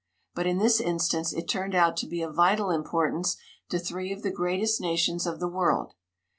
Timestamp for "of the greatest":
4.11-4.81